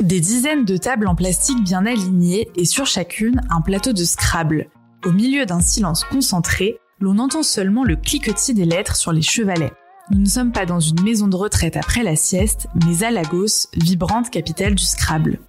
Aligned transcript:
Des 0.00 0.20
dizaines 0.20 0.64
de 0.64 0.76
tables 0.76 1.08
en 1.08 1.16
plastique 1.16 1.62
bien 1.64 1.84
alignées 1.84 2.48
et 2.54 2.64
sur 2.64 2.86
chacune 2.86 3.40
un 3.50 3.60
plateau 3.60 3.92
de 3.92 4.04
Scrabble. 4.04 4.68
Au 5.04 5.10
milieu 5.10 5.44
d'un 5.44 5.60
silence 5.60 6.04
concentré, 6.04 6.78
l'on 7.00 7.18
entend 7.18 7.42
seulement 7.42 7.82
le 7.82 7.96
cliquetis 7.96 8.54
des 8.54 8.64
lettres 8.64 8.94
sur 8.94 9.12
les 9.12 9.22
chevalets. 9.22 9.72
Nous 10.10 10.20
ne 10.20 10.26
sommes 10.26 10.52
pas 10.52 10.66
dans 10.66 10.78
une 10.78 11.02
maison 11.02 11.26
de 11.26 11.34
retraite 11.34 11.76
après 11.76 12.04
la 12.04 12.14
sieste, 12.14 12.68
mais 12.86 13.02
à 13.02 13.10
Lagos, 13.10 13.66
vibrante 13.74 14.30
capitale 14.30 14.76
du 14.76 14.84
Scrabble. 14.84 15.40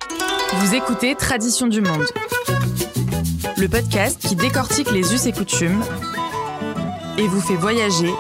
Vous 0.53 0.73
écoutez 0.73 1.13
Tradition 1.13 1.67
du 1.67 1.81
Monde, 1.81 2.05
le 3.55 3.67
podcast 3.67 4.19
qui 4.19 4.35
décortique 4.35 4.91
les 4.91 5.13
us 5.13 5.27
et 5.27 5.31
coutumes 5.31 5.81
et 7.19 7.27
vous 7.27 7.41
fait 7.41 7.55
voyager 7.55 8.11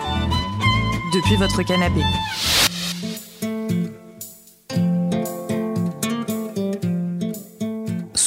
depuis 1.11 1.37
votre 1.37 1.63
canapé. 1.63 2.01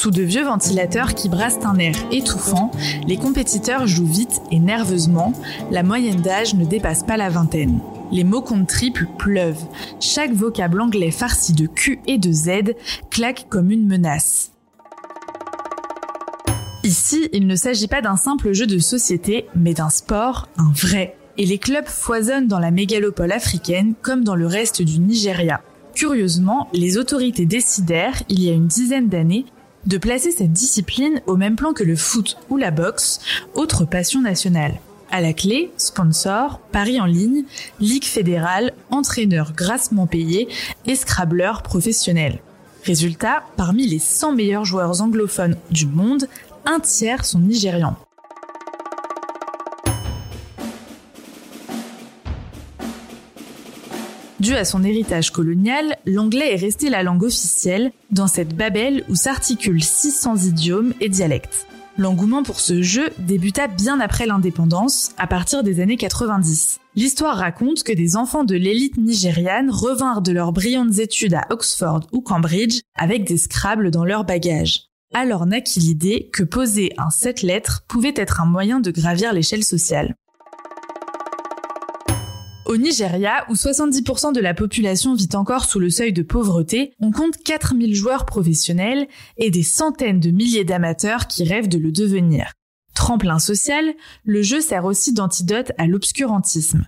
Sous 0.03 0.11
de 0.11 0.21
vieux 0.21 0.43
ventilateurs 0.43 1.15
qui 1.15 1.29
brassent 1.29 1.63
un 1.63 1.77
air 1.77 1.95
étouffant, 2.11 2.71
les 3.07 3.15
compétiteurs 3.15 3.87
jouent 3.87 4.05
vite 4.05 4.41
et 4.51 4.59
nerveusement, 4.59 5.31
la 5.71 5.81
moyenne 5.81 6.19
d'âge 6.19 6.55
ne 6.55 6.65
dépasse 6.65 7.03
pas 7.03 7.15
la 7.15 7.29
vingtaine. 7.29 7.79
Les 8.11 8.25
mots 8.25 8.41
compte 8.41 8.67
triple 8.67 9.07
pleuvent. 9.17 9.63
Chaque 10.01 10.33
vocable 10.33 10.81
anglais 10.81 11.09
farci 11.09 11.53
de 11.53 11.67
Q 11.67 12.01
et 12.05 12.17
de 12.17 12.33
Z 12.33 12.73
claque 13.11 13.45
comme 13.47 13.71
une 13.71 13.87
menace. 13.87 14.51
Ici, 16.83 17.29
il 17.31 17.47
ne 17.47 17.55
s'agit 17.55 17.87
pas 17.87 18.01
d'un 18.01 18.17
simple 18.17 18.51
jeu 18.51 18.67
de 18.67 18.79
société, 18.79 19.45
mais 19.55 19.73
d'un 19.73 19.89
sport, 19.89 20.49
un 20.57 20.73
vrai. 20.75 21.15
Et 21.37 21.45
les 21.45 21.59
clubs 21.59 21.87
foisonnent 21.87 22.49
dans 22.49 22.59
la 22.59 22.71
mégalopole 22.71 23.31
africaine 23.31 23.93
comme 24.01 24.25
dans 24.25 24.35
le 24.35 24.47
reste 24.47 24.81
du 24.81 24.99
Nigeria. 24.99 25.61
Curieusement, 25.95 26.67
les 26.73 26.97
autorités 26.97 27.45
décidèrent, 27.45 28.21
il 28.27 28.43
y 28.43 28.49
a 28.49 28.53
une 28.53 28.67
dizaine 28.67 29.07
d'années, 29.07 29.45
de 29.85 29.97
placer 29.97 30.31
cette 30.31 30.53
discipline 30.53 31.21
au 31.25 31.35
même 31.35 31.55
plan 31.55 31.73
que 31.73 31.83
le 31.83 31.95
foot 31.95 32.37
ou 32.49 32.57
la 32.57 32.71
boxe, 32.71 33.19
autre 33.53 33.85
passion 33.85 34.21
nationale. 34.21 34.79
À 35.11 35.21
la 35.21 35.33
clé, 35.33 35.71
sponsor, 35.77 36.59
paris 36.71 36.99
en 36.99 37.05
ligne, 37.05 37.43
ligue 37.79 38.05
fédérale, 38.05 38.73
entraîneur 38.89 39.53
grassement 39.53 40.07
payé 40.07 40.47
et 40.85 40.95
scrabbleur 40.95 41.61
professionnel. 41.61 42.39
Résultat, 42.83 43.43
parmi 43.55 43.87
les 43.87 43.99
100 43.99 44.33
meilleurs 44.33 44.65
joueurs 44.65 45.01
anglophones 45.01 45.55
du 45.69 45.85
monde, 45.85 46.27
un 46.65 46.79
tiers 46.79 47.25
sont 47.25 47.39
nigérians. 47.39 47.95
Dû 54.43 54.55
à 54.55 54.65
son 54.65 54.83
héritage 54.83 55.31
colonial, 55.31 55.95
l'anglais 56.05 56.51
est 56.51 56.57
resté 56.57 56.89
la 56.89 57.01
langue 57.01 57.23
officielle 57.23 57.93
dans 58.11 58.27
cette 58.27 58.53
Babel 58.57 59.05
où 59.07 59.15
s'articulent 59.15 59.81
600 59.81 60.35
idiomes 60.35 60.93
et 60.99 61.07
dialectes. 61.07 61.65
L'engouement 61.97 62.43
pour 62.43 62.59
ce 62.59 62.81
jeu 62.81 63.09
débuta 63.19 63.67
bien 63.67 64.01
après 64.01 64.25
l'indépendance, 64.25 65.11
à 65.17 65.27
partir 65.27 65.63
des 65.63 65.79
années 65.79 65.95
90. 65.95 66.81
L'histoire 66.97 67.37
raconte 67.37 67.83
que 67.83 67.93
des 67.93 68.17
enfants 68.17 68.43
de 68.43 68.55
l'élite 68.55 68.97
nigériane 68.97 69.69
revinrent 69.69 70.21
de 70.21 70.33
leurs 70.33 70.51
brillantes 70.51 70.99
études 70.99 71.35
à 71.35 71.47
Oxford 71.49 72.01
ou 72.11 72.19
Cambridge 72.19 72.81
avec 72.95 73.23
des 73.23 73.37
Scrabble 73.37 73.91
dans 73.91 74.03
leur 74.03 74.25
bagage. 74.25 74.89
Alors 75.13 75.45
naquit 75.45 75.79
l'idée 75.79 76.29
que 76.33 76.43
poser 76.43 76.91
un 76.97 77.11
sept 77.11 77.43
lettres 77.43 77.85
pouvait 77.87 78.13
être 78.17 78.41
un 78.41 78.45
moyen 78.45 78.81
de 78.81 78.91
gravir 78.91 79.31
l'échelle 79.31 79.63
sociale. 79.63 80.15
Au 82.73 82.77
Nigeria, 82.77 83.45
où 83.51 83.53
70% 83.53 84.33
de 84.33 84.39
la 84.39 84.55
population 84.55 85.13
vit 85.13 85.29
encore 85.35 85.65
sous 85.65 85.77
le 85.77 85.91
seuil 85.91 86.11
de 86.11 86.23
pauvreté, 86.23 86.95
on 86.99 87.11
compte 87.11 87.37
4000 87.37 87.93
joueurs 87.93 88.25
professionnels 88.25 89.07
et 89.37 89.51
des 89.51 89.61
centaines 89.61 90.19
de 90.19 90.31
milliers 90.31 90.63
d'amateurs 90.63 91.27
qui 91.27 91.43
rêvent 91.43 91.67
de 91.67 91.77
le 91.77 91.91
devenir. 91.91 92.53
Tremplin 92.95 93.37
social, 93.37 93.93
le 94.23 94.41
jeu 94.41 94.59
sert 94.59 94.85
aussi 94.85 95.13
d'antidote 95.13 95.71
à 95.77 95.85
l'obscurantisme. 95.85 96.87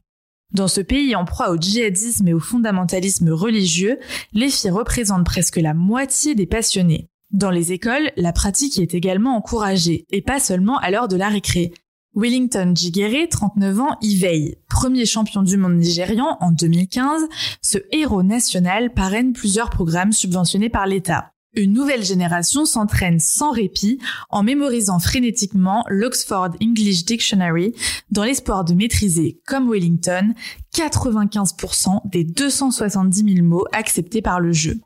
Dans 0.55 0.67
ce 0.67 0.81
pays 0.81 1.15
en 1.15 1.23
proie 1.23 1.51
au 1.51 1.57
djihadisme 1.57 2.27
et 2.29 2.33
au 2.33 2.39
fondamentalisme 2.39 3.29
religieux, 3.29 3.99
les 4.33 4.49
filles 4.49 4.71
représentent 4.71 5.27
presque 5.27 5.57
la 5.57 5.75
moitié 5.75 6.33
des 6.33 6.47
passionnés. 6.47 7.09
Dans 7.29 7.51
les 7.51 7.73
écoles, 7.73 8.09
la 8.17 8.33
pratique 8.33 8.79
est 8.79 8.95
également 8.95 9.35
encouragée, 9.35 10.07
et 10.09 10.23
pas 10.23 10.39
seulement 10.39 10.79
à 10.79 10.89
l'heure 10.89 11.07
de 11.07 11.15
la 11.15 11.29
récré. 11.29 11.73
Wellington 12.15 12.71
Jigere, 12.73 13.27
39 13.29 13.79
ans, 13.81 13.97
y 14.01 14.15
veille. 14.15 14.55
Premier 14.69 15.05
champion 15.05 15.43
du 15.43 15.57
monde 15.57 15.75
nigérian 15.75 16.37
en 16.39 16.51
2015, 16.51 17.23
ce 17.61 17.77
héros 17.91 18.23
national 18.23 18.93
parraine 18.93 19.33
plusieurs 19.33 19.69
programmes 19.69 20.13
subventionnés 20.13 20.69
par 20.69 20.87
l'État. 20.87 21.33
Une 21.57 21.73
nouvelle 21.73 22.03
génération 22.03 22.65
s'entraîne 22.65 23.19
sans 23.19 23.51
répit 23.51 23.99
en 24.29 24.43
mémorisant 24.43 24.99
frénétiquement 24.99 25.83
l'Oxford 25.89 26.51
English 26.61 27.03
Dictionary 27.03 27.73
dans 28.11 28.23
l'espoir 28.23 28.63
de 28.63 28.73
maîtriser, 28.73 29.41
comme 29.45 29.69
Wellington, 29.69 30.33
95% 30.73 32.09
des 32.09 32.23
270 32.23 33.35
000 33.35 33.45
mots 33.45 33.65
acceptés 33.73 34.21
par 34.21 34.39
le 34.39 34.53
jeu. 34.53 34.79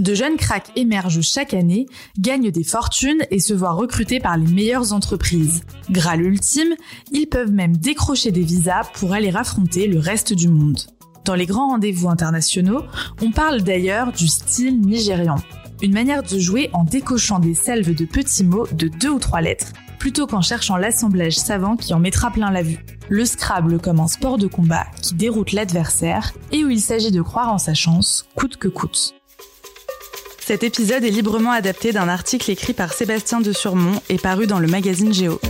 De 0.00 0.14
jeunes 0.14 0.38
cracks 0.38 0.72
émergent 0.76 1.20
chaque 1.20 1.52
année, 1.52 1.86
gagnent 2.18 2.50
des 2.50 2.64
fortunes 2.64 3.22
et 3.30 3.38
se 3.38 3.52
voient 3.52 3.72
recrutés 3.72 4.18
par 4.18 4.38
les 4.38 4.46
meilleures 4.46 4.94
entreprises. 4.94 5.62
Graal 5.90 6.22
ultime, 6.22 6.74
ils 7.12 7.26
peuvent 7.26 7.52
même 7.52 7.76
décrocher 7.76 8.30
des 8.30 8.40
visas 8.40 8.84
pour 8.94 9.12
aller 9.12 9.30
affronter 9.36 9.88
le 9.88 9.98
reste 9.98 10.32
du 10.32 10.48
monde. 10.48 10.80
Dans 11.26 11.34
les 11.34 11.44
grands 11.44 11.68
rendez-vous 11.68 12.08
internationaux, 12.08 12.82
on 13.20 13.30
parle 13.30 13.60
d'ailleurs 13.60 14.12
du 14.12 14.26
style 14.26 14.80
nigérian. 14.80 15.36
Une 15.82 15.92
manière 15.92 16.22
de 16.22 16.38
jouer 16.38 16.70
en 16.72 16.84
décochant 16.84 17.38
des 17.38 17.54
salves 17.54 17.94
de 17.94 18.04
petits 18.06 18.44
mots 18.44 18.66
de 18.72 18.88
deux 18.88 19.10
ou 19.10 19.18
trois 19.18 19.42
lettres, 19.42 19.74
plutôt 19.98 20.26
qu'en 20.26 20.40
cherchant 20.40 20.78
l'assemblage 20.78 21.36
savant 21.36 21.76
qui 21.76 21.92
en 21.92 21.98
mettra 21.98 22.30
plein 22.30 22.50
la 22.50 22.62
vue. 22.62 22.82
Le 23.10 23.26
Scrabble 23.26 23.78
comme 23.78 24.00
un 24.00 24.08
sport 24.08 24.38
de 24.38 24.46
combat 24.46 24.86
qui 25.02 25.14
déroute 25.14 25.52
l'adversaire 25.52 26.32
et 26.52 26.64
où 26.64 26.70
il 26.70 26.80
s'agit 26.80 27.10
de 27.10 27.20
croire 27.20 27.52
en 27.52 27.58
sa 27.58 27.74
chance, 27.74 28.24
coûte 28.34 28.56
que 28.56 28.68
coûte. 28.68 29.14
Cet 30.50 30.64
épisode 30.64 31.04
est 31.04 31.10
librement 31.10 31.52
adapté 31.52 31.92
d'un 31.92 32.08
article 32.08 32.50
écrit 32.50 32.72
par 32.72 32.92
Sébastien 32.92 33.40
de 33.40 33.52
Surmont 33.52 34.02
et 34.08 34.18
paru 34.18 34.48
dans 34.48 34.58
le 34.58 34.66
magazine 34.66 35.14
Géo. 35.14 35.40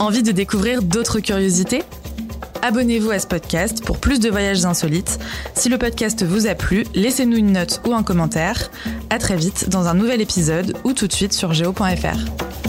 Envie 0.00 0.24
de 0.24 0.32
découvrir 0.32 0.82
d'autres 0.82 1.20
curiosités? 1.20 1.84
Abonnez-vous 2.62 3.12
à 3.12 3.20
ce 3.20 3.28
podcast 3.28 3.84
pour 3.84 3.98
plus 3.98 4.18
de 4.18 4.28
voyages 4.28 4.64
insolites. 4.64 5.20
Si 5.54 5.68
le 5.68 5.78
podcast 5.78 6.24
vous 6.24 6.48
a 6.48 6.56
plu, 6.56 6.82
laissez-nous 6.96 7.36
une 7.36 7.52
note 7.52 7.80
ou 7.86 7.94
un 7.94 8.02
commentaire. 8.02 8.72
À 9.08 9.20
très 9.20 9.36
vite 9.36 9.68
dans 9.68 9.86
un 9.86 9.94
nouvel 9.94 10.20
épisode 10.20 10.76
ou 10.82 10.94
tout 10.94 11.06
de 11.06 11.12
suite 11.12 11.34
sur 11.34 11.52
géo.fr. 11.52 12.67